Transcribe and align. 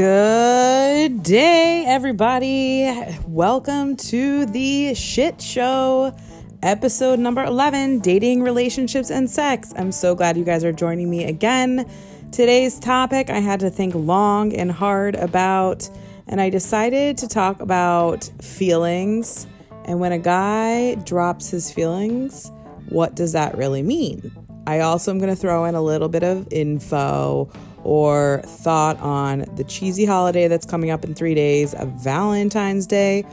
Good 0.00 1.22
day, 1.22 1.84
everybody. 1.86 2.90
Welcome 3.26 3.96
to 3.96 4.46
the 4.46 4.94
shit 4.94 5.42
show, 5.42 6.16
episode 6.62 7.18
number 7.18 7.44
11 7.44 7.98
Dating, 7.98 8.40
Relationships, 8.40 9.10
and 9.10 9.28
Sex. 9.28 9.74
I'm 9.76 9.92
so 9.92 10.14
glad 10.14 10.38
you 10.38 10.44
guys 10.44 10.64
are 10.64 10.72
joining 10.72 11.10
me 11.10 11.24
again. 11.24 11.86
Today's 12.32 12.78
topic 12.78 13.28
I 13.28 13.40
had 13.40 13.60
to 13.60 13.68
think 13.68 13.94
long 13.94 14.54
and 14.54 14.72
hard 14.72 15.16
about, 15.16 15.90
and 16.26 16.40
I 16.40 16.48
decided 16.48 17.18
to 17.18 17.28
talk 17.28 17.60
about 17.60 18.24
feelings. 18.40 19.46
And 19.84 20.00
when 20.00 20.12
a 20.12 20.18
guy 20.18 20.94
drops 20.94 21.50
his 21.50 21.70
feelings, 21.70 22.50
what 22.88 23.14
does 23.14 23.32
that 23.32 23.54
really 23.58 23.82
mean? 23.82 24.32
I 24.66 24.80
also 24.80 25.10
am 25.10 25.18
going 25.18 25.28
to 25.28 25.36
throw 25.36 25.66
in 25.66 25.74
a 25.74 25.82
little 25.82 26.08
bit 26.08 26.22
of 26.22 26.50
info 26.50 27.50
or 27.84 28.42
thought 28.44 28.98
on 29.00 29.44
the 29.56 29.64
cheesy 29.64 30.04
holiday 30.04 30.48
that's 30.48 30.66
coming 30.66 30.90
up 30.90 31.04
in 31.04 31.14
three 31.14 31.34
days 31.34 31.74
of 31.74 31.88
Valentine's 31.88 32.86
Day, 32.86 33.24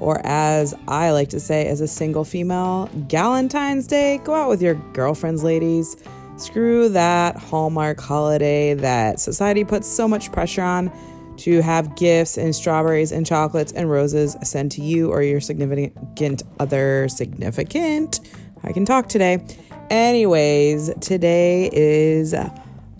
or 0.00 0.20
as 0.24 0.74
I 0.88 1.10
like 1.12 1.28
to 1.30 1.40
say, 1.40 1.66
as 1.66 1.80
a 1.80 1.88
single 1.88 2.24
female, 2.24 2.88
Galentine's 3.08 3.86
Day. 3.86 4.18
Go 4.24 4.34
out 4.34 4.48
with 4.48 4.60
your 4.60 4.74
girlfriends, 4.92 5.42
ladies. 5.42 5.96
Screw 6.36 6.88
that 6.88 7.36
Hallmark 7.36 8.00
holiday 8.00 8.74
that 8.74 9.20
society 9.20 9.64
puts 9.64 9.88
so 9.88 10.08
much 10.08 10.32
pressure 10.32 10.62
on 10.62 10.92
to 11.36 11.60
have 11.62 11.96
gifts 11.96 12.36
and 12.36 12.54
strawberries 12.54 13.12
and 13.12 13.24
chocolates 13.26 13.72
and 13.72 13.90
roses 13.90 14.36
sent 14.42 14.72
to 14.72 14.82
you 14.82 15.10
or 15.10 15.22
your 15.22 15.40
significant 15.40 16.42
other. 16.58 17.08
Significant? 17.08 18.20
I 18.62 18.72
can 18.72 18.84
talk 18.84 19.08
today. 19.08 19.44
Anyways, 19.90 20.92
today 21.00 21.70
is 21.72 22.34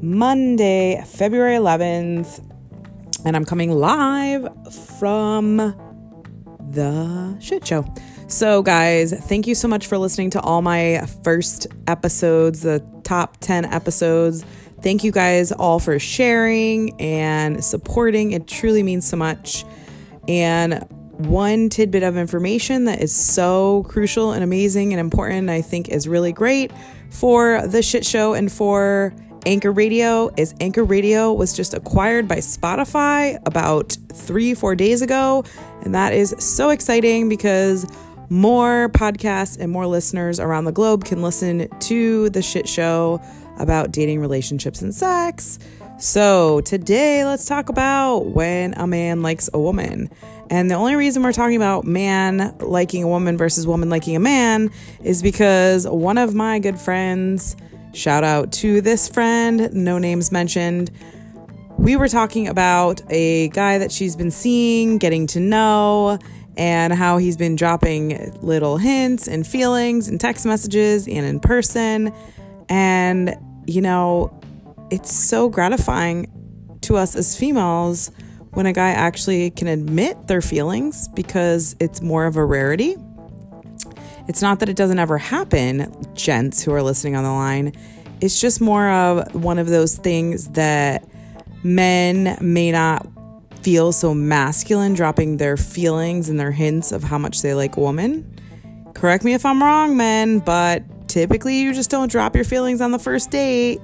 Monday, 0.05 1.03
February 1.07 1.57
11th, 1.57 2.47
and 3.25 3.35
I'm 3.35 3.45
coming 3.47 3.71
live 3.71 4.47
from 4.99 5.57
the 6.71 7.39
shit 7.41 7.67
show. 7.67 7.87
So, 8.27 8.63
guys, 8.63 9.13
thank 9.13 9.47
you 9.47 9.55
so 9.55 9.67
much 9.67 9.87
for 9.87 9.97
listening 9.97 10.29
to 10.31 10.41
all 10.43 10.61
my 10.61 11.07
first 11.23 11.69
episodes, 11.87 12.61
the 12.61 12.85
top 13.03 13.39
10 13.39 13.65
episodes. 13.65 14.45
Thank 14.83 15.05
you 15.05 15.11
guys 15.11 15.53
all 15.53 15.79
for 15.79 15.99
sharing 15.99 17.01
and 17.01 17.65
supporting. 17.65 18.33
It 18.33 18.47
truly 18.47 18.83
means 18.83 19.09
so 19.09 19.17
much. 19.17 19.65
And 20.29 20.87
one 21.17 21.71
tidbit 21.71 22.03
of 22.03 22.19
information 22.19 22.85
that 22.85 23.01
is 23.01 23.17
so 23.17 23.85
crucial 23.89 24.33
and 24.33 24.45
amazing 24.45 24.93
and 24.93 25.01
important, 25.01 25.49
I 25.49 25.63
think, 25.63 25.89
is 25.89 26.07
really 26.07 26.33
great 26.33 26.73
for 27.09 27.67
the 27.67 27.81
shit 27.83 28.05
show 28.05 28.35
and 28.35 28.53
for 28.53 29.15
Anchor 29.47 29.73
Radio 29.73 30.31
is 30.39 30.55
Anchor 30.59 30.85
Radio 30.85 31.31
was 31.31 31.53
just 31.55 31.75
acquired 31.75 32.27
by 32.27 32.37
Spotify 32.37 33.39
about 33.45 33.95
three, 34.15 34.55
four 34.55 34.75
days 34.75 35.03
ago. 35.03 35.45
And 35.83 35.95
that 35.95 36.15
is 36.15 36.35
so 36.39 36.71
exciting 36.71 37.29
because 37.29 37.87
more 38.31 38.89
podcasts 38.91 39.59
and 39.61 39.71
more 39.71 39.87
listeners 39.87 40.41
around 40.41 40.65
the 40.65 40.73
globe 40.73 41.05
can 41.05 41.21
listen 41.21 41.69
to 41.81 42.31
the 42.31 42.41
shit 42.41 42.67
show 42.67 43.21
about 43.59 43.93
dating, 43.93 44.21
relationships, 44.21 44.81
and 44.81 44.95
sex. 44.95 45.59
So, 45.99 46.61
today 46.63 47.25
let's 47.25 47.45
talk 47.45 47.69
about 47.69 48.21
when 48.27 48.73
a 48.75 48.87
man 48.87 49.23
likes 49.23 49.51
a 49.53 49.61
woman. 49.61 50.11
And 50.51 50.71
the 50.71 50.75
only 50.75 50.97
reason 50.97 51.23
we're 51.23 51.33
talking 51.33 51.57
about 51.57 51.85
man 51.85 52.57
liking 52.61 53.03
a 53.03 53.09
woman 53.09 53.37
versus 53.37 53.67
woman 53.67 53.91
liking 53.91 54.17
a 54.17 54.21
man 54.21 54.71
is 55.03 55.23
because 55.23 55.87
one 55.87 56.19
of 56.19 56.35
my 56.35 56.59
good 56.59 56.79
friends 56.79 57.57
Shout 57.95 58.25
out 58.25 58.51
to 58.55 58.81
this 58.81 59.09
friend, 59.09 59.73
no 59.73 59.99
names 59.99 60.33
mentioned. 60.33 60.91
We 61.79 61.95
were 61.95 62.09
talking 62.09 62.49
about 62.49 63.01
a 63.09 63.51
guy 63.51 63.79
that 63.79 63.93
she's 63.93 64.17
been 64.17 64.33
seeing, 64.33 64.99
getting 64.99 65.29
to 65.29 65.41
know, 65.41 66.19
and 66.57 66.93
how 66.93 67.19
he's 67.19 67.37
been 67.37 67.55
dropping 67.55 68.33
little 68.41 68.79
hints 68.79 69.29
and 69.29 69.47
feelings 69.47 70.09
and 70.09 70.21
text 70.21 70.45
messages 70.45 71.07
and 71.07 71.25
in 71.25 71.39
person. 71.39 72.13
And, 72.69 73.37
you 73.67 73.81
know, 73.81 74.37
it's 74.91 75.15
so 75.15 75.49
gratifying 75.49 76.27
to 76.83 76.97
us 76.97 77.15
as 77.15 77.39
females 77.39 78.11
when 78.55 78.67
a 78.67 78.73
guy 78.73 78.91
actually 78.91 79.51
can 79.53 79.69
admit 79.69 80.27
their 80.27 80.43
feelings 80.43 81.07
because 81.09 81.77
it's 81.79 82.01
more 82.01 82.27
of 82.27 82.37
a 82.37 82.45
rarity. 82.45 82.97
It's 84.27 84.41
not 84.41 84.61
that 84.61 84.69
it 84.69 84.77
doesn't 84.77 84.99
ever 84.99 85.19
happen, 85.19 85.93
gents 86.15 86.63
who 86.63 86.73
are 86.73 86.83
listening 86.83 87.15
on 87.15 87.25
the 87.25 87.31
line. 87.31 87.73
It's 88.21 88.41
just 88.41 88.61
more 88.61 88.89
of 88.89 89.35
one 89.35 89.59
of 89.59 89.69
those 89.69 89.97
things 89.97 90.49
that 90.51 91.07
men 91.63 92.39
may 92.41 92.71
not 92.71 93.07
feel 93.63 93.93
so 93.93 94.15
masculine 94.15 94.95
dropping 94.95 95.37
their 95.37 95.57
feelings 95.57 96.29
and 96.29 96.39
their 96.41 96.53
hints 96.53 96.93
of 96.93 97.03
how 97.03 97.19
much 97.19 97.43
they 97.43 97.55
like 97.55 97.77
a 97.77 97.81
woman. 97.81 98.31
Correct 98.95 99.25
me 99.25 99.35
if 99.35 99.45
I'm 99.45 99.63
wrong, 99.63 99.97
men, 99.97 100.39
but 100.39 100.83
typically 101.09 101.61
you 101.61 101.75
just 101.75 101.91
don't 101.91 102.11
drop 102.11 102.35
your 102.35 102.45
feelings 102.45 102.81
on 102.81 102.93
the 102.93 102.99
first 102.99 103.31
date. 103.31 103.81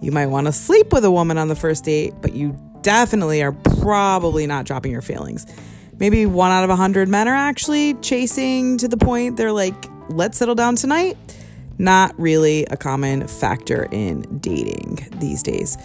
You 0.00 0.10
might 0.10 0.26
want 0.26 0.46
to 0.46 0.52
sleep 0.52 0.92
with 0.92 1.04
a 1.04 1.10
woman 1.10 1.38
on 1.38 1.48
the 1.48 1.56
first 1.56 1.84
date, 1.84 2.14
but 2.20 2.34
you 2.34 2.56
definitely 2.82 3.42
are 3.42 3.52
probably 3.52 4.46
not 4.46 4.66
dropping 4.66 4.92
your 4.92 5.02
feelings 5.02 5.46
maybe 5.98 6.26
one 6.26 6.50
out 6.50 6.64
of 6.64 6.70
a 6.70 6.76
hundred 6.76 7.08
men 7.08 7.28
are 7.28 7.34
actually 7.34 7.94
chasing 7.94 8.78
to 8.78 8.88
the 8.88 8.96
point 8.96 9.36
they're 9.36 9.52
like, 9.52 9.74
let's 10.08 10.38
settle 10.38 10.54
down 10.54 10.76
tonight. 10.76 11.16
Not 11.78 12.18
really 12.18 12.64
a 12.66 12.76
common 12.76 13.26
factor 13.26 13.88
in 13.90 14.22
dating 14.38 15.08
these 15.18 15.42
days. 15.42 15.76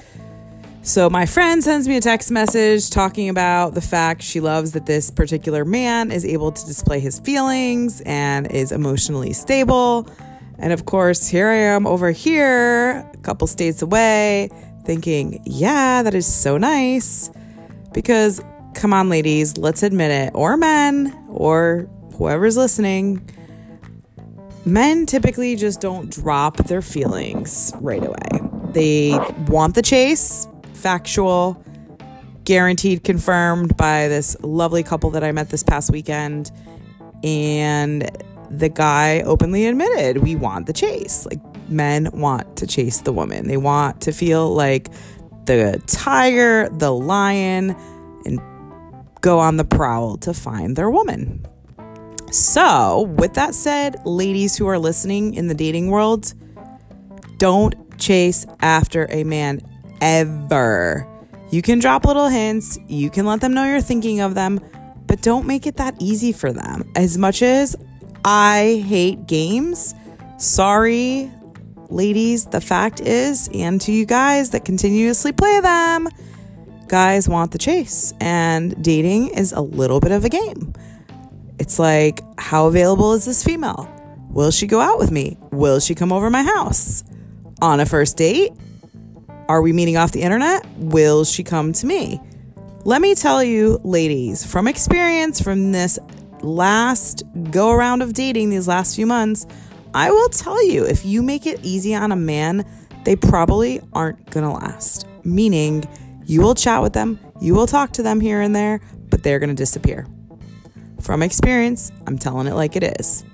So, 0.81 1.09
my 1.09 1.25
friend 1.25 1.63
sends 1.63 1.87
me 1.87 1.97
a 1.97 2.01
text 2.01 2.31
message 2.31 2.89
talking 2.89 3.27
about 3.27 3.73
the 3.73 3.81
fact 3.81 4.21
she 4.21 4.39
loves 4.39 4.71
that 4.71 4.85
this 4.85 5.11
particular 5.11 5.65
man 5.65 6.09
is 6.09 6.23
able 6.23 6.51
to 6.51 6.65
display 6.65 6.99
his 6.99 7.19
feelings 7.19 8.01
and 8.05 8.49
is 8.51 8.71
emotionally 8.71 9.33
stable. 9.33 10.07
And 10.57 10.71
of 10.71 10.85
course, 10.85 11.27
here 11.27 11.49
I 11.49 11.55
am 11.55 11.85
over 11.85 12.11
here, 12.11 13.07
a 13.13 13.17
couple 13.23 13.45
states 13.47 13.81
away, 13.81 14.49
thinking, 14.85 15.41
yeah, 15.45 16.01
that 16.01 16.13
is 16.13 16.25
so 16.25 16.57
nice. 16.57 17.29
Because 17.93 18.41
come 18.73 18.93
on, 18.93 19.09
ladies, 19.09 19.57
let's 19.57 19.83
admit 19.83 20.11
it, 20.11 20.31
or 20.33 20.57
men, 20.57 21.17
or 21.29 21.89
whoever's 22.15 22.57
listening. 22.57 23.27
Men 24.65 25.05
typically 25.05 25.55
just 25.55 25.81
don't 25.81 26.11
drop 26.11 26.57
their 26.57 26.81
feelings 26.81 27.73
right 27.81 28.03
away. 28.03 28.49
They 28.73 29.17
want 29.47 29.75
the 29.75 29.81
chase, 29.81 30.47
factual, 30.73 31.63
guaranteed, 32.43 33.03
confirmed 33.03 33.75
by 33.77 34.07
this 34.07 34.37
lovely 34.41 34.83
couple 34.83 35.09
that 35.11 35.23
I 35.23 35.31
met 35.31 35.49
this 35.49 35.63
past 35.63 35.91
weekend. 35.91 36.51
And 37.23 38.09
the 38.49 38.69
guy 38.69 39.21
openly 39.21 39.65
admitted, 39.65 40.17
we 40.23 40.35
want 40.35 40.65
the 40.67 40.73
chase. 40.73 41.25
Like, 41.25 41.39
men 41.69 42.09
want 42.13 42.57
to 42.57 42.67
chase 42.67 43.01
the 43.01 43.13
woman, 43.13 43.47
they 43.47 43.57
want 43.57 44.01
to 44.01 44.11
feel 44.11 44.53
like 44.53 44.89
the 45.45 45.81
tiger, 45.87 46.69
the 46.69 46.91
lion, 46.91 47.75
and 48.25 48.39
go 49.21 49.39
on 49.39 49.57
the 49.57 49.65
prowl 49.65 50.17
to 50.17 50.33
find 50.33 50.75
their 50.75 50.89
woman. 50.89 51.45
So, 52.31 53.01
with 53.17 53.33
that 53.33 53.55
said, 53.55 54.05
ladies 54.05 54.55
who 54.55 54.67
are 54.67 54.77
listening 54.77 55.33
in 55.33 55.47
the 55.47 55.55
dating 55.55 55.89
world, 55.89 56.33
don't 57.37 57.75
chase 57.99 58.45
after 58.61 59.07
a 59.09 59.23
man 59.23 59.61
ever. 60.01 61.07
You 61.51 61.61
can 61.63 61.79
drop 61.79 62.05
little 62.05 62.27
hints, 62.27 62.77
you 62.87 63.09
can 63.09 63.25
let 63.25 63.41
them 63.41 63.53
know 63.53 63.65
you're 63.65 63.81
thinking 63.81 64.19
of 64.19 64.35
them, 64.35 64.59
but 65.07 65.21
don't 65.23 65.47
make 65.47 65.65
it 65.65 65.77
that 65.77 65.95
easy 65.99 66.31
for 66.31 66.53
them. 66.53 66.91
As 66.95 67.17
much 67.17 67.41
as 67.41 67.75
I 68.23 68.83
hate 68.87 69.25
games, 69.25 69.95
sorry, 70.37 71.31
ladies, 71.89 72.45
the 72.45 72.61
fact 72.61 73.01
is, 73.01 73.49
and 73.53 73.81
to 73.81 73.91
you 73.91 74.05
guys 74.05 74.51
that 74.51 74.65
continuously 74.65 75.31
play 75.31 75.59
them, 75.59 76.07
guys 76.89 77.29
want 77.29 77.51
the 77.51 77.57
chase, 77.57 78.13
and 78.19 78.81
dating 78.83 79.29
is 79.29 79.53
a 79.53 79.61
little 79.61 79.99
bit 79.99 80.11
of 80.11 80.25
a 80.25 80.29
game. 80.29 80.73
It's 81.59 81.79
like, 81.79 82.21
how 82.39 82.67
available 82.67 83.13
is 83.13 83.25
this 83.25 83.43
female? 83.43 83.87
Will 84.29 84.51
she 84.51 84.67
go 84.67 84.79
out 84.79 84.97
with 84.97 85.11
me? 85.11 85.37
Will 85.51 85.79
she 85.79 85.95
come 85.95 86.11
over 86.11 86.29
my 86.29 86.43
house? 86.43 87.03
On 87.61 87.79
a 87.79 87.85
first 87.85 88.17
date? 88.17 88.51
Are 89.47 89.61
we 89.61 89.71
meeting 89.73 89.97
off 89.97 90.11
the 90.11 90.21
internet? 90.21 90.65
Will 90.77 91.23
she 91.23 91.43
come 91.43 91.73
to 91.73 91.85
me? 91.85 92.19
Let 92.85 93.01
me 93.01 93.15
tell 93.15 93.43
you, 93.43 93.79
ladies, 93.83 94.45
from 94.45 94.67
experience 94.67 95.41
from 95.41 95.71
this 95.71 95.99
last 96.41 97.23
go 97.51 97.71
around 97.71 98.01
of 98.01 98.13
dating 98.13 98.49
these 98.49 98.67
last 98.67 98.95
few 98.95 99.05
months, 99.05 99.45
I 99.93 100.11
will 100.11 100.29
tell 100.29 100.63
you 100.65 100.85
if 100.85 101.05
you 101.05 101.21
make 101.21 101.45
it 101.45 101.59
easy 101.63 101.93
on 101.93 102.11
a 102.11 102.15
man, 102.15 102.65
they 103.03 103.15
probably 103.15 103.81
aren't 103.93 104.29
gonna 104.31 104.53
last. 104.53 105.07
Meaning, 105.23 105.83
you 106.29 106.41
will 106.41 106.53
chat 106.53 106.83
with 106.83 106.93
them, 106.93 107.19
you 107.41 107.55
will 107.55 107.65
talk 107.65 107.91
to 107.93 108.03
them 108.03 108.21
here 108.21 108.39
and 108.39 108.55
there, 108.55 108.79
but 109.09 109.23
they're 109.23 109.39
going 109.39 109.49
to 109.49 109.55
disappear. 109.55 110.05
From 111.01 111.23
experience, 111.23 111.91
I'm 112.05 112.19
telling 112.19 112.45
it 112.45 112.53
like 112.53 112.75
it 112.75 112.83
is. 112.99 113.25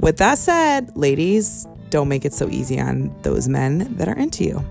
With 0.00 0.16
that 0.16 0.38
said, 0.38 0.96
ladies, 0.96 1.68
don't 1.90 2.08
make 2.08 2.24
it 2.24 2.32
so 2.32 2.48
easy 2.48 2.80
on 2.80 3.14
those 3.22 3.48
men 3.48 3.94
that 3.98 4.08
are 4.08 4.16
into 4.16 4.42
you. 4.42 4.64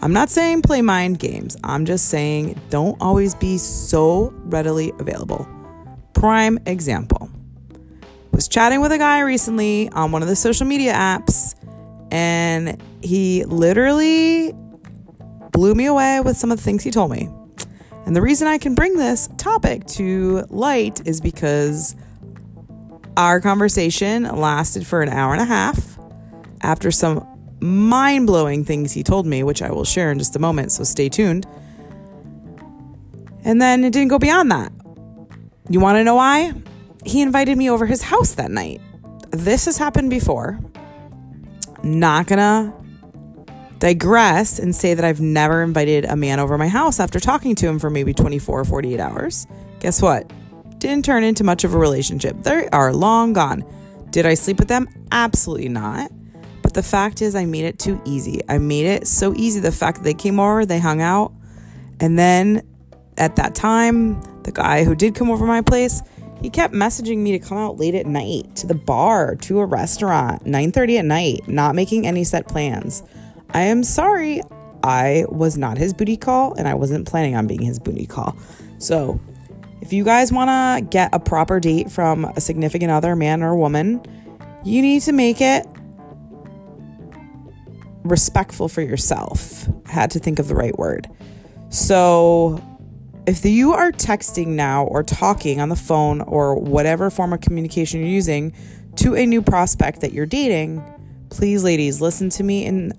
I'm 0.00 0.12
not 0.12 0.30
saying 0.30 0.62
play 0.62 0.80
mind 0.80 1.18
games. 1.18 1.56
I'm 1.64 1.86
just 1.86 2.08
saying 2.08 2.60
don't 2.70 2.96
always 3.00 3.34
be 3.34 3.58
so 3.58 4.32
readily 4.44 4.92
available. 5.00 5.48
Prime 6.14 6.56
example. 6.66 7.28
Was 8.30 8.46
chatting 8.46 8.80
with 8.80 8.92
a 8.92 8.98
guy 8.98 9.20
recently 9.20 9.88
on 9.90 10.12
one 10.12 10.22
of 10.22 10.28
the 10.28 10.36
social 10.36 10.66
media 10.66 10.92
apps 10.92 11.56
and 12.12 12.80
he 13.02 13.44
literally 13.44 14.54
blew 15.56 15.74
me 15.74 15.86
away 15.86 16.20
with 16.20 16.36
some 16.36 16.52
of 16.52 16.58
the 16.58 16.62
things 16.62 16.82
he 16.84 16.90
told 16.90 17.10
me. 17.10 17.30
And 18.04 18.14
the 18.14 18.20
reason 18.20 18.46
I 18.46 18.58
can 18.58 18.74
bring 18.74 18.98
this 18.98 19.26
topic 19.38 19.86
to 19.86 20.44
light 20.50 21.08
is 21.08 21.22
because 21.22 21.96
our 23.16 23.40
conversation 23.40 24.24
lasted 24.24 24.86
for 24.86 25.00
an 25.00 25.08
hour 25.08 25.32
and 25.32 25.40
a 25.40 25.46
half 25.46 25.98
after 26.60 26.90
some 26.90 27.26
mind 27.60 28.26
blowing 28.26 28.66
things 28.66 28.92
he 28.92 29.02
told 29.02 29.24
me, 29.24 29.42
which 29.42 29.62
I 29.62 29.72
will 29.72 29.86
share 29.86 30.12
in 30.12 30.18
just 30.18 30.36
a 30.36 30.38
moment, 30.38 30.72
so 30.72 30.84
stay 30.84 31.08
tuned. 31.08 31.46
And 33.42 33.58
then 33.58 33.82
it 33.82 33.94
didn't 33.94 34.08
go 34.08 34.18
beyond 34.18 34.52
that. 34.52 34.70
You 35.70 35.80
want 35.80 35.96
to 35.96 36.04
know 36.04 36.16
why? 36.16 36.52
He 37.06 37.22
invited 37.22 37.56
me 37.56 37.70
over 37.70 37.86
his 37.86 38.02
house 38.02 38.34
that 38.34 38.50
night. 38.50 38.82
This 39.30 39.64
has 39.64 39.78
happened 39.78 40.10
before. 40.10 40.60
Not 41.82 42.26
gonna 42.26 42.74
digress 43.86 44.58
and 44.58 44.74
say 44.74 44.94
that 44.94 45.04
I've 45.04 45.20
never 45.20 45.62
invited 45.62 46.06
a 46.06 46.16
man 46.16 46.40
over 46.40 46.58
my 46.58 46.66
house 46.66 46.98
after 46.98 47.20
talking 47.20 47.54
to 47.54 47.68
him 47.68 47.78
for 47.78 47.88
maybe 47.88 48.12
24 48.12 48.62
or 48.62 48.64
48 48.64 48.98
hours. 48.98 49.46
Guess 49.78 50.02
what? 50.02 50.28
Didn't 50.80 51.04
turn 51.04 51.22
into 51.22 51.44
much 51.44 51.62
of 51.62 51.72
a 51.72 51.78
relationship. 51.78 52.36
They 52.42 52.68
are 52.70 52.92
long 52.92 53.32
gone. 53.32 53.64
Did 54.10 54.26
I 54.26 54.34
sleep 54.34 54.58
with 54.58 54.66
them? 54.66 54.88
Absolutely 55.12 55.68
not. 55.68 56.10
But 56.62 56.74
the 56.74 56.82
fact 56.82 57.22
is, 57.22 57.36
I 57.36 57.44
made 57.44 57.64
it 57.64 57.78
too 57.78 58.02
easy. 58.04 58.40
I 58.48 58.58
made 58.58 58.86
it 58.86 59.06
so 59.06 59.32
easy. 59.36 59.60
The 59.60 59.70
fact 59.70 59.98
that 59.98 60.04
they 60.04 60.14
came 60.14 60.40
over, 60.40 60.66
they 60.66 60.80
hung 60.80 61.00
out, 61.00 61.32
and 62.00 62.18
then 62.18 62.66
at 63.18 63.36
that 63.36 63.54
time, 63.54 64.20
the 64.42 64.50
guy 64.50 64.82
who 64.82 64.96
did 64.96 65.14
come 65.14 65.30
over 65.30 65.46
my 65.46 65.60
place, 65.60 66.02
he 66.42 66.50
kept 66.50 66.74
messaging 66.74 67.18
me 67.18 67.38
to 67.38 67.38
come 67.38 67.56
out 67.56 67.78
late 67.78 67.94
at 67.94 68.06
night 68.06 68.56
to 68.56 68.66
the 68.66 68.74
bar, 68.74 69.36
to 69.36 69.60
a 69.60 69.64
restaurant, 69.64 70.44
9:30 70.44 70.98
at 70.98 71.04
night, 71.04 71.46
not 71.46 71.76
making 71.76 72.04
any 72.04 72.24
set 72.24 72.48
plans. 72.48 73.04
I 73.50 73.62
am 73.62 73.82
sorry, 73.84 74.42
I 74.82 75.24
was 75.28 75.56
not 75.56 75.78
his 75.78 75.92
booty 75.92 76.16
call 76.16 76.54
and 76.54 76.68
I 76.68 76.74
wasn't 76.74 77.06
planning 77.08 77.34
on 77.34 77.46
being 77.46 77.62
his 77.62 77.78
booty 77.78 78.06
call. 78.06 78.36
So, 78.78 79.20
if 79.80 79.92
you 79.92 80.04
guys 80.04 80.32
want 80.32 80.48
to 80.48 80.88
get 80.88 81.10
a 81.12 81.20
proper 81.20 81.60
date 81.60 81.90
from 81.90 82.24
a 82.24 82.40
significant 82.40 82.90
other, 82.90 83.14
man 83.14 83.42
or 83.42 83.54
woman, 83.54 84.02
you 84.64 84.82
need 84.82 85.02
to 85.02 85.12
make 85.12 85.40
it 85.40 85.66
respectful 88.04 88.68
for 88.68 88.82
yourself. 88.82 89.68
I 89.86 89.92
had 89.92 90.10
to 90.12 90.18
think 90.18 90.38
of 90.38 90.48
the 90.48 90.54
right 90.54 90.76
word. 90.78 91.08
So, 91.68 92.62
if 93.26 93.44
you 93.44 93.72
are 93.72 93.90
texting 93.90 94.48
now 94.48 94.84
or 94.84 95.02
talking 95.02 95.60
on 95.60 95.68
the 95.68 95.76
phone 95.76 96.20
or 96.20 96.54
whatever 96.54 97.10
form 97.10 97.32
of 97.32 97.40
communication 97.40 98.00
you're 98.00 98.08
using 98.08 98.52
to 98.96 99.16
a 99.16 99.26
new 99.26 99.42
prospect 99.42 100.00
that 100.00 100.12
you're 100.12 100.26
dating, 100.26 100.82
please, 101.30 101.64
ladies, 101.64 102.00
listen 102.00 102.30
to 102.30 102.44
me 102.44 102.64
and 102.66 102.92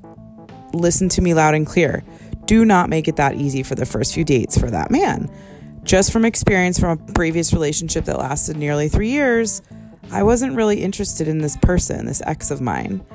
listen 0.77 1.09
to 1.09 1.21
me 1.21 1.33
loud 1.33 1.55
and 1.55 1.65
clear. 1.65 2.03
Do 2.45 2.63
not 2.63 2.89
make 2.89 3.07
it 3.07 3.17
that 3.17 3.35
easy 3.35 3.63
for 3.63 3.75
the 3.75 3.85
first 3.85 4.13
few 4.13 4.23
dates 4.23 4.57
for 4.57 4.69
that 4.71 4.89
man. 4.89 5.29
Just 5.83 6.11
from 6.11 6.25
experience 6.25 6.79
from 6.79 6.99
a 6.99 7.13
previous 7.13 7.53
relationship 7.53 8.05
that 8.05 8.19
lasted 8.19 8.57
nearly 8.57 8.89
three 8.89 9.09
years, 9.09 9.61
I 10.11 10.23
wasn't 10.23 10.55
really 10.55 10.83
interested 10.83 11.27
in 11.27 11.39
this 11.39 11.57
person, 11.57 12.05
this 12.05 12.21
ex 12.25 12.51
of 12.51 12.61
mine. 12.61 13.05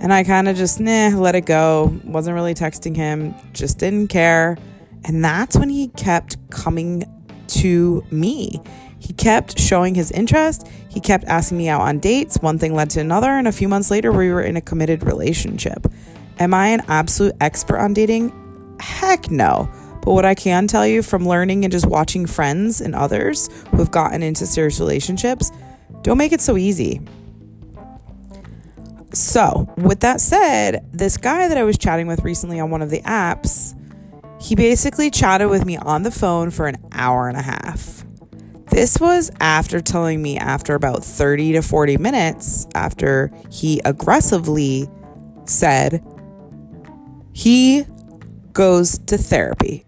And 0.00 0.12
I 0.12 0.24
kind 0.24 0.48
of 0.48 0.56
just, 0.56 0.80
nah, 0.80 1.08
let 1.08 1.36
it 1.36 1.46
go. 1.46 1.96
Wasn't 2.04 2.34
really 2.34 2.54
texting 2.54 2.96
him, 2.96 3.34
just 3.52 3.78
didn't 3.78 4.08
care. 4.08 4.56
And 5.04 5.24
that's 5.24 5.56
when 5.56 5.68
he 5.68 5.88
kept 5.88 6.36
coming 6.50 7.04
to 7.48 8.04
me. 8.10 8.60
He 8.98 9.12
kept 9.12 9.58
showing 9.58 9.94
his 9.94 10.12
interest. 10.12 10.68
He 10.88 11.00
kept 11.00 11.24
asking 11.24 11.58
me 11.58 11.68
out 11.68 11.80
on 11.80 11.98
dates. 11.98 12.38
One 12.38 12.58
thing 12.58 12.74
led 12.74 12.90
to 12.90 13.00
another. 13.00 13.30
And 13.30 13.48
a 13.48 13.52
few 13.52 13.68
months 13.68 13.90
later, 13.90 14.12
we 14.12 14.30
were 14.30 14.42
in 14.42 14.56
a 14.56 14.60
committed 14.60 15.02
relationship. 15.02 15.86
Am 16.38 16.54
I 16.54 16.68
an 16.68 16.82
absolute 16.88 17.34
expert 17.40 17.78
on 17.78 17.94
dating? 17.94 18.32
Heck 18.80 19.30
no. 19.30 19.70
But 20.02 20.12
what 20.12 20.24
I 20.24 20.34
can 20.34 20.66
tell 20.66 20.86
you 20.86 21.02
from 21.02 21.26
learning 21.26 21.64
and 21.64 21.70
just 21.70 21.86
watching 21.86 22.26
friends 22.26 22.80
and 22.80 22.94
others 22.94 23.48
who 23.70 23.76
have 23.78 23.90
gotten 23.92 24.22
into 24.22 24.46
serious 24.46 24.80
relationships, 24.80 25.52
don't 26.02 26.18
make 26.18 26.32
it 26.32 26.40
so 26.40 26.56
easy. 26.56 27.00
So, 29.12 29.72
with 29.76 30.00
that 30.00 30.20
said, 30.20 30.84
this 30.90 31.16
guy 31.16 31.46
that 31.46 31.58
I 31.58 31.64
was 31.64 31.78
chatting 31.78 32.06
with 32.06 32.24
recently 32.24 32.58
on 32.58 32.70
one 32.70 32.82
of 32.82 32.90
the 32.90 33.00
apps, 33.02 33.78
he 34.40 34.56
basically 34.56 35.10
chatted 35.10 35.50
with 35.50 35.64
me 35.64 35.76
on 35.76 36.02
the 36.02 36.10
phone 36.10 36.50
for 36.50 36.66
an 36.66 36.76
hour 36.92 37.28
and 37.28 37.36
a 37.36 37.42
half. 37.42 38.04
This 38.70 38.98
was 38.98 39.30
after 39.38 39.80
telling 39.80 40.22
me 40.22 40.38
after 40.38 40.74
about 40.74 41.04
30 41.04 41.52
to 41.52 41.62
40 41.62 41.98
minutes 41.98 42.66
after 42.74 43.30
he 43.50 43.80
aggressively 43.84 44.88
said 45.44 46.02
he 47.32 47.84
goes 48.52 48.98
to 48.98 49.16
therapy. 49.16 49.84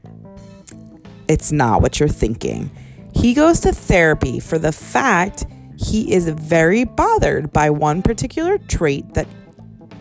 It's 1.28 1.52
not 1.52 1.82
what 1.82 2.00
you're 2.00 2.08
thinking. 2.08 2.70
He 3.14 3.34
goes 3.34 3.60
to 3.60 3.72
therapy 3.72 4.40
for 4.40 4.58
the 4.58 4.72
fact 4.72 5.46
he 5.76 6.12
is 6.12 6.28
very 6.28 6.84
bothered 6.84 7.52
by 7.52 7.70
one 7.70 8.02
particular 8.02 8.58
trait 8.58 9.14
that 9.14 9.26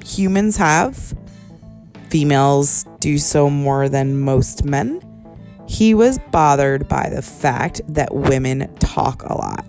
humans 0.04 0.58
have 0.58 1.16
females 2.14 2.86
do 3.00 3.18
so 3.18 3.50
more 3.50 3.90
than 3.90 4.20
most 4.20 4.64
men. 4.64 5.02
He 5.68 5.96
was 5.96 6.20
bothered 6.32 6.88
by 6.88 7.10
the 7.10 7.24
fact 7.24 7.82
that 7.88 8.14
women 8.14 8.72
talk 8.76 9.24
a 9.24 9.34
lot. 9.34 9.66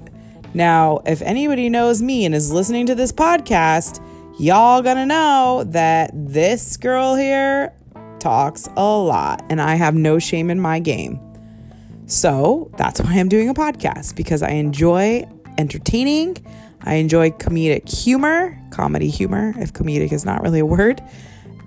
Now, 0.52 1.00
if 1.06 1.22
anybody 1.22 1.70
knows 1.70 2.02
me 2.02 2.26
and 2.26 2.34
is 2.34 2.52
listening 2.52 2.84
to 2.86 2.94
this 2.94 3.12
podcast, 3.12 4.03
y'all 4.38 4.82
gonna 4.82 5.06
know 5.06 5.64
that 5.68 6.10
this 6.12 6.76
girl 6.76 7.14
here 7.14 7.72
talks 8.18 8.68
a 8.76 8.84
lot 8.84 9.44
and 9.48 9.60
I 9.60 9.76
have 9.76 9.94
no 9.94 10.18
shame 10.18 10.50
in 10.50 10.58
my 10.58 10.80
game. 10.80 11.20
So 12.06 12.70
that's 12.76 13.00
why 13.00 13.14
I'm 13.14 13.28
doing 13.28 13.48
a 13.48 13.54
podcast 13.54 14.16
because 14.16 14.42
I 14.42 14.50
enjoy 14.50 15.28
entertaining. 15.56 16.36
I 16.82 16.94
enjoy 16.94 17.30
comedic 17.30 17.88
humor, 17.88 18.58
comedy 18.70 19.08
humor, 19.08 19.54
if 19.58 19.72
comedic 19.72 20.12
is 20.12 20.24
not 20.24 20.42
really 20.42 20.60
a 20.60 20.66
word. 20.66 21.02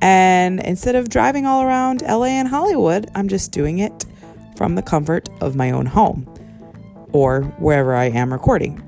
And 0.02 0.60
instead 0.60 0.96
of 0.96 1.10
driving 1.10 1.46
all 1.46 1.64
around 1.64 2.02
LA 2.02 2.26
and 2.26 2.48
Hollywood, 2.48 3.10
I'm 3.16 3.28
just 3.28 3.52
doing 3.52 3.80
it 3.80 4.06
from 4.56 4.76
the 4.76 4.82
comfort 4.82 5.30
of 5.42 5.56
my 5.56 5.72
own 5.72 5.86
home 5.86 6.32
or 7.14 7.44
wherever 7.60 7.96
I 7.96 8.06
am 8.06 8.32
recording. 8.32 8.84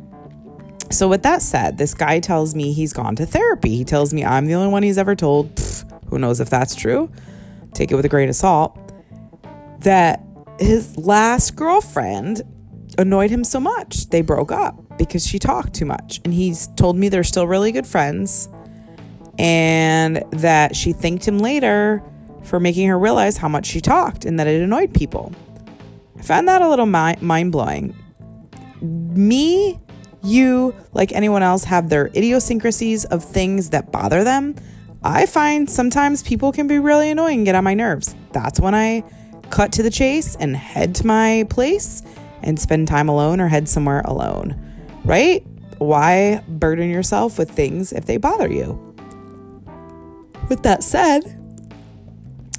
So, 0.91 1.07
with 1.07 1.23
that 1.23 1.41
said, 1.41 1.77
this 1.77 1.93
guy 1.93 2.19
tells 2.19 2.55
me 2.55 2.73
he's 2.73 2.93
gone 2.93 3.15
to 3.17 3.25
therapy. 3.25 3.75
He 3.75 3.83
tells 3.83 4.13
me 4.13 4.25
I'm 4.25 4.47
the 4.47 4.55
only 4.55 4.71
one 4.71 4.83
he's 4.83 4.97
ever 4.97 5.15
told. 5.15 5.55
Pff, 5.55 6.09
who 6.09 6.17
knows 6.19 6.39
if 6.39 6.49
that's 6.49 6.75
true? 6.75 7.11
Take 7.73 7.91
it 7.91 7.95
with 7.95 8.05
a 8.05 8.09
grain 8.09 8.29
of 8.29 8.35
salt. 8.35 8.77
That 9.81 10.23
his 10.59 10.97
last 10.97 11.55
girlfriend 11.55 12.41
annoyed 12.97 13.29
him 13.29 13.43
so 13.43 13.59
much. 13.59 14.09
They 14.09 14.21
broke 14.21 14.51
up 14.51 14.97
because 14.97 15.25
she 15.25 15.39
talked 15.39 15.73
too 15.73 15.85
much. 15.85 16.19
And 16.25 16.33
he's 16.33 16.67
told 16.75 16.97
me 16.97 17.09
they're 17.09 17.23
still 17.23 17.47
really 17.47 17.71
good 17.71 17.87
friends 17.87 18.49
and 19.39 20.23
that 20.31 20.75
she 20.75 20.91
thanked 20.91 21.25
him 21.25 21.39
later 21.39 22.03
for 22.43 22.59
making 22.59 22.87
her 22.89 22.99
realize 22.99 23.37
how 23.37 23.47
much 23.47 23.65
she 23.65 23.79
talked 23.79 24.25
and 24.25 24.39
that 24.39 24.47
it 24.47 24.61
annoyed 24.61 24.93
people. 24.93 25.33
I 26.17 26.21
found 26.21 26.47
that 26.49 26.61
a 26.61 26.67
little 26.67 26.85
mi- 26.85 27.15
mind 27.21 27.51
blowing. 27.51 27.95
Me, 28.81 29.79
you, 30.23 30.75
like 30.93 31.11
anyone 31.11 31.43
else, 31.43 31.63
have 31.65 31.89
their 31.89 32.07
idiosyncrasies 32.07 33.05
of 33.05 33.23
things 33.23 33.69
that 33.71 33.91
bother 33.91 34.23
them. 34.23 34.55
I 35.03 35.25
find 35.25 35.69
sometimes 35.69 36.23
people 36.23 36.51
can 36.51 36.67
be 36.67 36.79
really 36.79 37.09
annoying, 37.09 37.39
and 37.39 37.45
get 37.45 37.55
on 37.55 37.63
my 37.63 37.73
nerves. 37.73 38.15
That's 38.33 38.59
when 38.59 38.75
I 38.75 39.03
cut 39.49 39.71
to 39.73 39.83
the 39.83 39.89
chase 39.89 40.35
and 40.35 40.55
head 40.55 40.95
to 40.95 41.07
my 41.07 41.45
place 41.49 42.03
and 42.43 42.59
spend 42.59 42.87
time 42.87 43.09
alone 43.09 43.39
or 43.39 43.47
head 43.47 43.67
somewhere 43.67 44.01
alone, 44.01 44.59
right? 45.05 45.45
Why 45.77 46.43
burden 46.47 46.89
yourself 46.89 47.37
with 47.37 47.51
things 47.51 47.93
if 47.93 48.05
they 48.05 48.17
bother 48.17 48.51
you? 48.51 48.85
With 50.49 50.63
that 50.63 50.83
said, 50.83 51.35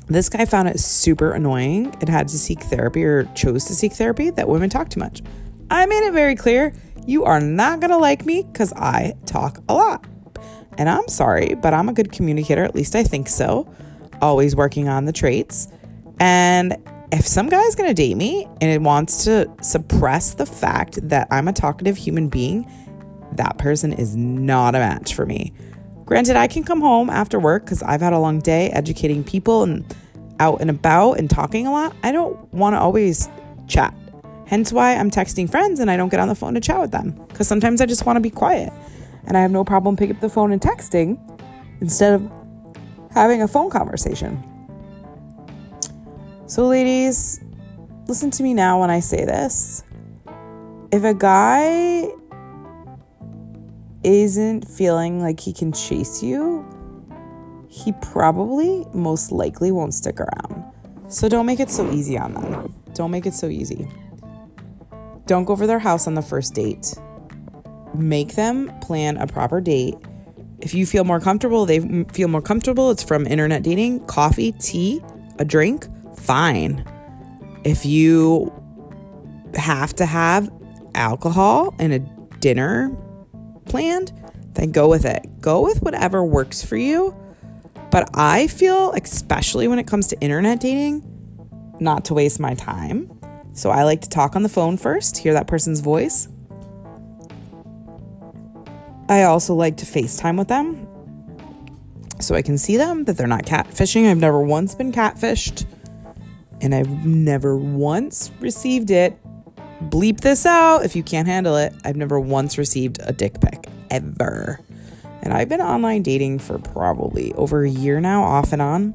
this 0.06 0.28
guy 0.28 0.44
found 0.44 0.68
it 0.68 0.80
super 0.80 1.32
annoying 1.32 1.94
and 2.00 2.08
had 2.08 2.28
to 2.28 2.38
seek 2.38 2.60
therapy 2.60 3.04
or 3.04 3.24
chose 3.34 3.64
to 3.66 3.74
seek 3.74 3.92
therapy 3.92 4.30
that 4.30 4.48
women 4.48 4.70
talk 4.70 4.88
too 4.88 5.00
much. 5.00 5.22
I 5.70 5.86
made 5.86 6.06
it 6.06 6.12
very 6.12 6.34
clear 6.34 6.72
you 7.10 7.24
are 7.24 7.40
not 7.40 7.80
going 7.80 7.90
to 7.90 7.98
like 7.98 8.24
me 8.24 8.44
because 8.44 8.72
I 8.74 9.14
talk 9.26 9.58
a 9.68 9.74
lot. 9.74 10.06
And 10.78 10.88
I'm 10.88 11.08
sorry, 11.08 11.54
but 11.54 11.74
I'm 11.74 11.88
a 11.88 11.92
good 11.92 12.12
communicator, 12.12 12.62
at 12.62 12.74
least 12.74 12.94
I 12.94 13.02
think 13.02 13.28
so. 13.28 13.68
Always 14.22 14.54
working 14.54 14.88
on 14.88 15.04
the 15.04 15.12
traits. 15.12 15.68
And 16.20 16.76
if 17.12 17.26
some 17.26 17.48
guy's 17.48 17.74
going 17.74 17.88
to 17.88 17.94
date 17.94 18.16
me 18.16 18.46
and 18.60 18.70
it 18.70 18.80
wants 18.80 19.24
to 19.24 19.50
suppress 19.60 20.34
the 20.34 20.46
fact 20.46 21.00
that 21.08 21.26
I'm 21.30 21.48
a 21.48 21.52
talkative 21.52 21.96
human 21.96 22.28
being, 22.28 22.70
that 23.32 23.58
person 23.58 23.92
is 23.92 24.14
not 24.16 24.76
a 24.76 24.78
match 24.78 25.14
for 25.14 25.26
me. 25.26 25.52
Granted, 26.04 26.36
I 26.36 26.46
can 26.46 26.62
come 26.62 26.80
home 26.80 27.10
after 27.10 27.40
work 27.40 27.64
because 27.64 27.82
I've 27.82 28.00
had 28.00 28.12
a 28.12 28.18
long 28.18 28.38
day 28.38 28.70
educating 28.70 29.24
people 29.24 29.64
and 29.64 29.84
out 30.38 30.60
and 30.60 30.70
about 30.70 31.14
and 31.14 31.28
talking 31.28 31.66
a 31.66 31.72
lot, 31.72 31.94
I 32.02 32.12
don't 32.12 32.52
want 32.54 32.74
to 32.74 32.80
always 32.80 33.28
chat. 33.68 33.94
Hence 34.50 34.72
why 34.72 34.96
I'm 34.96 35.12
texting 35.12 35.48
friends 35.48 35.78
and 35.78 35.88
I 35.88 35.96
don't 35.96 36.08
get 36.08 36.18
on 36.18 36.26
the 36.26 36.34
phone 36.34 36.54
to 36.54 36.60
chat 36.60 36.80
with 36.80 36.90
them 36.90 37.12
because 37.28 37.46
sometimes 37.46 37.80
I 37.80 37.86
just 37.86 38.04
want 38.04 38.16
to 38.16 38.20
be 38.20 38.30
quiet 38.30 38.72
and 39.26 39.36
I 39.36 39.42
have 39.42 39.52
no 39.52 39.62
problem 39.62 39.96
picking 39.96 40.16
up 40.16 40.20
the 40.20 40.28
phone 40.28 40.50
and 40.50 40.60
texting 40.60 41.20
instead 41.80 42.14
of 42.14 42.32
having 43.12 43.42
a 43.42 43.46
phone 43.46 43.70
conversation. 43.70 44.42
So, 46.46 46.66
ladies, 46.66 47.40
listen 48.08 48.32
to 48.32 48.42
me 48.42 48.52
now 48.52 48.80
when 48.80 48.90
I 48.90 48.98
say 48.98 49.24
this. 49.24 49.84
If 50.90 51.04
a 51.04 51.14
guy 51.14 52.08
isn't 54.02 54.66
feeling 54.66 55.20
like 55.20 55.38
he 55.38 55.52
can 55.52 55.72
chase 55.72 56.24
you, 56.24 56.66
he 57.68 57.92
probably 58.02 58.84
most 58.94 59.30
likely 59.30 59.70
won't 59.70 59.94
stick 59.94 60.18
around. 60.18 60.64
So 61.06 61.28
don't 61.28 61.46
make 61.46 61.60
it 61.60 61.70
so 61.70 61.88
easy 61.92 62.18
on 62.18 62.34
them. 62.34 62.74
Don't 62.94 63.12
make 63.12 63.26
it 63.26 63.34
so 63.34 63.46
easy. 63.46 63.86
Don't 65.30 65.44
go 65.44 65.52
over 65.52 65.64
their 65.64 65.78
house 65.78 66.08
on 66.08 66.14
the 66.14 66.22
first 66.22 66.54
date. 66.54 66.92
Make 67.94 68.34
them 68.34 68.68
plan 68.80 69.16
a 69.16 69.28
proper 69.28 69.60
date. 69.60 69.94
If 70.58 70.74
you 70.74 70.84
feel 70.84 71.04
more 71.04 71.20
comfortable, 71.20 71.66
they 71.66 72.02
feel 72.06 72.26
more 72.26 72.42
comfortable. 72.42 72.90
It's 72.90 73.04
from 73.04 73.28
internet 73.28 73.62
dating, 73.62 74.06
coffee, 74.06 74.50
tea, 74.50 75.00
a 75.38 75.44
drink, 75.44 75.86
fine. 76.16 76.84
If 77.62 77.86
you 77.86 78.52
have 79.54 79.94
to 79.94 80.04
have 80.04 80.50
alcohol 80.96 81.76
and 81.78 81.92
a 81.92 82.00
dinner 82.40 82.90
planned, 83.66 84.12
then 84.54 84.72
go 84.72 84.88
with 84.88 85.04
it. 85.04 85.24
Go 85.40 85.62
with 85.62 85.80
whatever 85.80 86.24
works 86.24 86.60
for 86.64 86.76
you. 86.76 87.14
But 87.92 88.10
I 88.14 88.48
feel, 88.48 88.90
especially 88.94 89.68
when 89.68 89.78
it 89.78 89.86
comes 89.86 90.08
to 90.08 90.20
internet 90.20 90.58
dating, 90.58 91.04
not 91.78 92.04
to 92.06 92.14
waste 92.14 92.40
my 92.40 92.54
time. 92.54 93.19
So 93.60 93.70
I 93.70 93.82
like 93.82 94.00
to 94.00 94.08
talk 94.08 94.36
on 94.36 94.42
the 94.42 94.48
phone 94.48 94.78
first, 94.78 95.18
hear 95.18 95.34
that 95.34 95.46
person's 95.46 95.80
voice. 95.80 96.28
I 99.10 99.24
also 99.24 99.54
like 99.54 99.76
to 99.76 99.84
FaceTime 99.84 100.38
with 100.38 100.48
them 100.48 100.88
so 102.20 102.34
I 102.34 102.40
can 102.40 102.56
see 102.56 102.78
them, 102.78 103.04
that 103.04 103.18
they're 103.18 103.26
not 103.26 103.44
catfishing. 103.44 104.10
I've 104.10 104.16
never 104.16 104.40
once 104.40 104.74
been 104.74 104.92
catfished, 104.92 105.66
and 106.62 106.74
I've 106.74 107.04
never 107.04 107.54
once 107.54 108.30
received 108.40 108.90
it 108.90 109.18
bleep 109.82 110.20
this 110.20 110.46
out 110.46 110.86
if 110.86 110.96
you 110.96 111.02
can't 111.02 111.28
handle 111.28 111.56
it. 111.56 111.74
I've 111.84 111.96
never 111.96 112.18
once 112.18 112.56
received 112.56 112.98
a 113.02 113.12
dick 113.12 113.42
pic 113.42 113.66
ever. 113.90 114.58
And 115.20 115.34
I've 115.34 115.50
been 115.50 115.60
online 115.60 116.02
dating 116.02 116.38
for 116.38 116.58
probably 116.58 117.34
over 117.34 117.62
a 117.64 117.70
year 117.70 118.00
now, 118.00 118.22
off 118.22 118.54
and 118.54 118.62
on. 118.62 118.94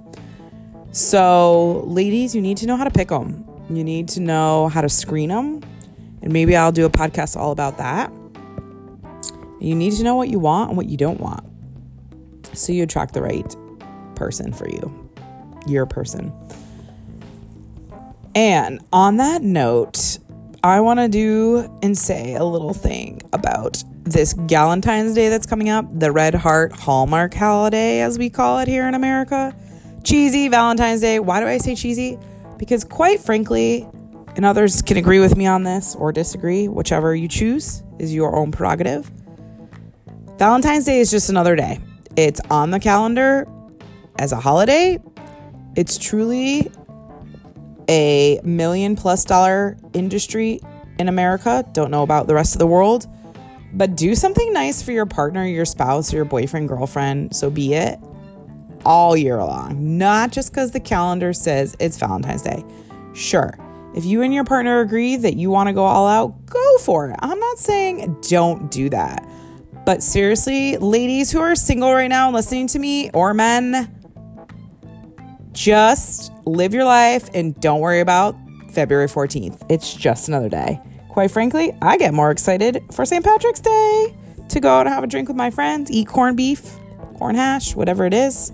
So, 0.91 1.83
ladies, 1.85 2.33
you 2.33 2.41
need 2.41 2.57
to 2.57 2.65
know 2.65 2.77
how 2.77 2.83
to 2.83 2.91
pick 2.91 3.09
them. 3.09 3.44
You 3.69 3.83
need 3.83 4.07
to 4.09 4.19
know 4.19 4.67
how 4.67 4.81
to 4.81 4.89
screen 4.89 5.29
them. 5.29 5.61
And 6.21 6.31
maybe 6.31 6.55
I'll 6.55 6.71
do 6.71 6.85
a 6.85 6.89
podcast 6.89 7.35
all 7.35 7.51
about 7.51 7.77
that. 7.77 8.11
You 9.59 9.75
need 9.75 9.93
to 9.93 10.03
know 10.03 10.15
what 10.15 10.29
you 10.29 10.39
want 10.39 10.69
and 10.69 10.77
what 10.77 10.87
you 10.87 10.97
don't 10.97 11.19
want. 11.19 11.43
So 12.53 12.71
you 12.71 12.83
attract 12.83 13.13
the 13.13 13.21
right 13.21 13.55
person 14.15 14.53
for 14.53 14.69
you, 14.69 15.09
your 15.67 15.85
person. 15.85 16.31
And 18.33 18.81
on 18.91 19.17
that 19.17 19.41
note, 19.41 20.19
I 20.63 20.79
want 20.81 20.99
to 20.99 21.07
do 21.07 21.71
and 21.81 21.97
say 21.97 22.35
a 22.35 22.43
little 22.43 22.73
thing 22.73 23.21
about 23.33 23.83
this 24.03 24.33
Galentine's 24.33 25.15
Day 25.15 25.29
that's 25.29 25.45
coming 25.45 25.69
up, 25.69 25.85
the 25.97 26.11
Red 26.11 26.35
Heart 26.35 26.73
Hallmark 26.73 27.33
holiday, 27.33 28.01
as 28.01 28.19
we 28.19 28.29
call 28.29 28.59
it 28.59 28.67
here 28.67 28.87
in 28.87 28.93
America. 28.93 29.55
Cheesy 30.03 30.47
Valentine's 30.47 31.01
Day. 31.01 31.19
Why 31.19 31.39
do 31.39 31.47
I 31.47 31.57
say 31.57 31.75
cheesy? 31.75 32.19
Because, 32.57 32.83
quite 32.83 33.19
frankly, 33.19 33.87
and 34.35 34.45
others 34.45 34.81
can 34.81 34.97
agree 34.97 35.19
with 35.19 35.37
me 35.37 35.45
on 35.45 35.63
this 35.63 35.95
or 35.95 36.11
disagree, 36.11 36.67
whichever 36.67 37.15
you 37.15 37.27
choose 37.27 37.83
is 37.99 38.13
your 38.13 38.35
own 38.35 38.51
prerogative. 38.51 39.09
Valentine's 40.37 40.85
Day 40.85 40.99
is 40.99 41.09
just 41.09 41.29
another 41.29 41.55
day. 41.55 41.79
It's 42.17 42.41
on 42.49 42.71
the 42.71 42.79
calendar 42.79 43.47
as 44.19 44.31
a 44.31 44.37
holiday. 44.37 44.99
It's 45.75 45.97
truly 45.97 46.71
a 47.89 48.39
million 48.43 48.95
plus 48.95 49.23
dollar 49.25 49.77
industry 49.93 50.59
in 50.99 51.07
America. 51.07 51.65
Don't 51.71 51.91
know 51.91 52.03
about 52.03 52.27
the 52.27 52.35
rest 52.35 52.55
of 52.55 52.59
the 52.59 52.67
world. 52.67 53.07
But 53.73 53.95
do 53.95 54.15
something 54.15 54.53
nice 54.53 54.81
for 54.81 54.91
your 54.91 55.05
partner, 55.05 55.45
your 55.45 55.65
spouse, 55.65 56.13
your 56.13 56.23
boyfriend, 56.23 56.69
girlfriend, 56.69 57.35
so 57.35 57.49
be 57.49 57.73
it, 57.73 57.99
all 58.85 59.17
year 59.17 59.37
long. 59.37 59.97
Not 59.97 60.31
just 60.31 60.51
because 60.51 60.71
the 60.71 60.79
calendar 60.79 61.33
says 61.33 61.75
it's 61.79 61.97
Valentine's 61.97 62.41
Day. 62.41 62.63
Sure, 63.13 63.57
if 63.95 64.03
you 64.03 64.21
and 64.21 64.33
your 64.33 64.43
partner 64.43 64.81
agree 64.81 65.15
that 65.15 65.35
you 65.35 65.49
want 65.49 65.67
to 65.67 65.73
go 65.73 65.85
all 65.85 66.05
out, 66.05 66.45
go 66.45 66.77
for 66.79 67.09
it. 67.09 67.15
I'm 67.19 67.39
not 67.39 67.57
saying 67.57 68.17
don't 68.27 68.69
do 68.69 68.89
that. 68.89 69.25
But 69.85 70.03
seriously, 70.03 70.77
ladies 70.77 71.31
who 71.31 71.39
are 71.39 71.55
single 71.55 71.93
right 71.93 72.09
now 72.09 72.29
listening 72.31 72.67
to 72.67 72.79
me, 72.79 73.09
or 73.11 73.33
men, 73.33 73.95
just 75.53 76.33
live 76.45 76.73
your 76.73 76.83
life 76.83 77.29
and 77.33 77.57
don't 77.61 77.79
worry 77.79 78.01
about 78.01 78.35
February 78.71 79.07
14th. 79.07 79.65
It's 79.69 79.93
just 79.93 80.27
another 80.27 80.49
day. 80.49 80.81
Quite 81.07 81.31
frankly, 81.31 81.71
I 81.81 81.95
get 81.95 82.13
more 82.13 82.31
excited 82.31 82.83
for 82.91 83.05
St. 83.05 83.23
Patrick's 83.23 83.61
Day 83.61 84.13
to 84.49 84.59
go 84.59 84.69
out 84.69 84.87
and 84.87 84.93
have 84.93 85.05
a 85.05 85.07
drink 85.07 85.29
with 85.29 85.37
my 85.37 85.49
friends, 85.49 85.89
eat 85.89 86.07
corned 86.07 86.35
beef, 86.35 86.75
corn 87.17 87.35
hash, 87.35 87.75
whatever 87.75 88.05
it 88.05 88.13
is. 88.13 88.51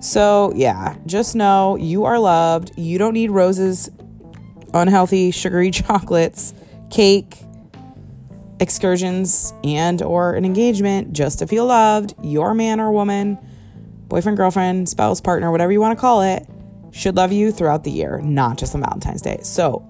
So, 0.00 0.52
yeah, 0.54 0.96
just 1.06 1.36
know 1.36 1.76
you 1.76 2.04
are 2.04 2.18
loved. 2.18 2.72
You 2.76 2.98
don't 2.98 3.14
need 3.14 3.30
roses, 3.30 3.90
unhealthy, 4.72 5.30
sugary 5.30 5.70
chocolates, 5.70 6.54
cake, 6.90 7.38
excursions, 8.60 9.52
and 9.62 10.02
or 10.02 10.34
an 10.34 10.44
engagement 10.44 11.12
just 11.12 11.38
to 11.40 11.46
feel 11.46 11.66
loved. 11.66 12.14
Your 12.22 12.54
man 12.54 12.80
or 12.80 12.90
woman 12.90 13.38
boyfriend, 14.10 14.36
girlfriend, 14.36 14.88
spouse, 14.88 15.20
partner, 15.20 15.50
whatever 15.50 15.72
you 15.72 15.80
want 15.80 15.96
to 15.96 16.00
call 16.00 16.20
it, 16.20 16.46
should 16.90 17.16
love 17.16 17.32
you 17.32 17.52
throughout 17.52 17.84
the 17.84 17.90
year, 17.90 18.20
not 18.22 18.58
just 18.58 18.74
on 18.74 18.82
Valentine's 18.82 19.22
Day. 19.22 19.38
So, 19.42 19.86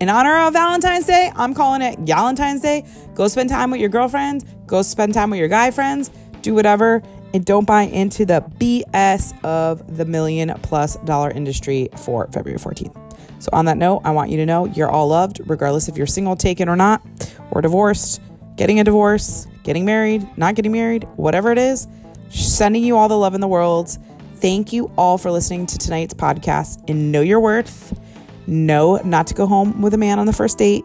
in 0.00 0.08
honor 0.08 0.36
of 0.38 0.52
Valentine's 0.52 1.06
Day, 1.06 1.32
I'm 1.34 1.52
calling 1.54 1.82
it 1.82 2.04
Galentine's 2.04 2.60
Day. 2.60 2.86
Go 3.14 3.28
spend 3.28 3.50
time 3.50 3.70
with 3.70 3.80
your 3.80 3.88
girlfriends, 3.88 4.44
go 4.66 4.80
spend 4.82 5.12
time 5.12 5.30
with 5.30 5.40
your 5.40 5.48
guy 5.48 5.70
friends, 5.72 6.10
do 6.40 6.54
whatever, 6.54 7.02
and 7.34 7.44
don't 7.44 7.66
buy 7.66 7.82
into 7.82 8.24
the 8.24 8.40
BS 8.58 9.38
of 9.44 9.96
the 9.96 10.06
million 10.06 10.54
plus 10.62 10.96
dollar 11.04 11.30
industry 11.30 11.90
for 11.96 12.28
February 12.28 12.58
14th. 12.58 13.00
So, 13.42 13.50
on 13.52 13.66
that 13.66 13.76
note, 13.76 14.00
I 14.04 14.12
want 14.12 14.30
you 14.30 14.38
to 14.38 14.46
know 14.46 14.64
you're 14.64 14.90
all 14.90 15.08
loved, 15.08 15.40
regardless 15.44 15.88
if 15.88 15.98
you're 15.98 16.06
single, 16.06 16.36
taken, 16.36 16.70
or 16.70 16.76
not, 16.76 17.02
or 17.50 17.60
divorced, 17.60 18.22
getting 18.56 18.80
a 18.80 18.84
divorce, 18.84 19.46
getting 19.64 19.84
married, 19.84 20.26
not 20.38 20.54
getting 20.54 20.72
married, 20.72 21.06
whatever 21.16 21.52
it 21.52 21.58
is 21.58 21.86
sending 22.34 22.82
you 22.82 22.96
all 22.96 23.08
the 23.08 23.16
love 23.16 23.34
in 23.34 23.40
the 23.40 23.48
world. 23.48 23.96
Thank 24.36 24.72
you 24.72 24.90
all 24.98 25.16
for 25.18 25.30
listening 25.30 25.66
to 25.66 25.78
tonight's 25.78 26.14
podcast 26.14 26.82
and 26.88 27.12
know 27.12 27.20
your 27.20 27.40
worth. 27.40 27.98
Know 28.46 28.96
not 29.04 29.26
to 29.28 29.34
go 29.34 29.46
home 29.46 29.80
with 29.80 29.94
a 29.94 29.98
man 29.98 30.18
on 30.18 30.26
the 30.26 30.32
first 30.32 30.58
date. 30.58 30.84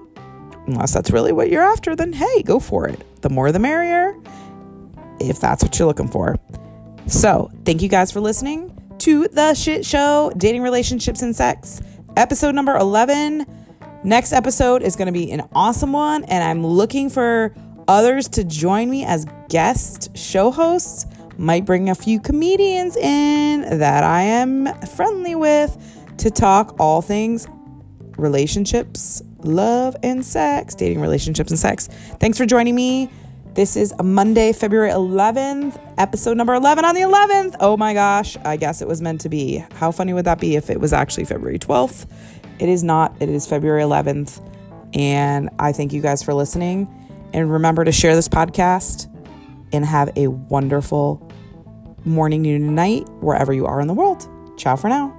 Unless 0.67 0.93
that's 0.93 1.11
really 1.11 1.31
what 1.31 1.49
you're 1.49 1.63
after, 1.63 1.95
then 1.95 2.13
hey, 2.13 2.43
go 2.43 2.59
for 2.59 2.87
it. 2.87 3.03
The 3.21 3.29
more 3.29 3.51
the 3.51 3.59
merrier, 3.59 4.15
if 5.19 5.39
that's 5.39 5.63
what 5.63 5.77
you're 5.77 5.87
looking 5.87 6.07
for. 6.07 6.37
So, 7.07 7.51
thank 7.65 7.81
you 7.81 7.89
guys 7.89 8.11
for 8.11 8.19
listening 8.19 8.75
to 8.99 9.27
The 9.29 9.53
Shit 9.53 9.85
Show 9.85 10.31
Dating, 10.37 10.61
Relationships, 10.61 11.21
and 11.21 11.35
Sex, 11.35 11.81
episode 12.17 12.53
number 12.53 12.75
11. 12.75 13.45
Next 14.03 14.31
episode 14.31 14.81
is 14.81 14.95
going 14.95 15.07
to 15.07 15.11
be 15.11 15.31
an 15.31 15.47
awesome 15.53 15.91
one, 15.91 16.23
and 16.25 16.43
I'm 16.43 16.65
looking 16.65 17.09
for 17.09 17.53
others 17.87 18.27
to 18.29 18.43
join 18.43 18.89
me 18.89 19.03
as 19.03 19.25
guest 19.49 20.15
show 20.15 20.51
hosts 20.51 21.05
might 21.37 21.65
bring 21.65 21.89
a 21.89 21.95
few 21.95 22.19
comedians 22.19 22.95
in 22.97 23.79
that 23.79 24.03
I 24.03 24.21
am 24.21 24.67
friendly 24.95 25.35
with 25.35 25.77
to 26.17 26.29
talk 26.29 26.75
all 26.79 27.01
things 27.01 27.47
relationships, 28.17 29.21
love, 29.39 29.95
and 30.03 30.23
sex, 30.23 30.75
dating, 30.75 30.99
relationships, 30.99 31.51
and 31.51 31.59
sex. 31.59 31.87
Thanks 32.19 32.37
for 32.37 32.45
joining 32.45 32.75
me. 32.75 33.09
This 33.55 33.75
is 33.75 33.93
a 33.97 34.03
Monday, 34.03 34.53
February 34.53 34.91
11th, 34.91 35.81
episode 35.97 36.37
number 36.37 36.53
11 36.53 36.85
on 36.85 36.93
the 36.93 37.01
11th. 37.01 37.55
Oh 37.59 37.75
my 37.75 37.95
gosh, 37.95 38.37
I 38.45 38.57
guess 38.57 38.79
it 38.81 38.87
was 38.87 39.01
meant 39.01 39.21
to 39.21 39.29
be. 39.29 39.65
How 39.73 39.91
funny 39.91 40.13
would 40.13 40.25
that 40.25 40.39
be 40.39 40.55
if 40.55 40.69
it 40.69 40.79
was 40.79 40.93
actually 40.93 41.25
February 41.25 41.57
12th? 41.57 42.07
It 42.59 42.69
is 42.69 42.83
not, 42.83 43.15
it 43.19 43.27
is 43.27 43.47
February 43.47 43.81
11th. 43.81 44.39
And 44.93 45.49
I 45.57 45.71
thank 45.71 45.93
you 45.93 46.01
guys 46.01 46.21
for 46.21 46.33
listening. 46.33 46.87
And 47.33 47.51
remember 47.51 47.83
to 47.83 47.91
share 47.91 48.15
this 48.15 48.29
podcast 48.29 49.07
and 49.73 49.83
have 49.83 50.11
a 50.15 50.27
wonderful 50.27 51.27
morning, 52.05 52.43
noon, 52.43 52.63
and 52.63 52.75
night, 52.75 53.09
wherever 53.19 53.51
you 53.51 53.65
are 53.65 53.81
in 53.81 53.87
the 53.87 53.95
world. 53.95 54.29
Ciao 54.57 54.75
for 54.75 54.89
now. 54.89 55.18